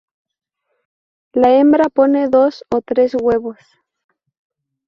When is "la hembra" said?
1.31-1.87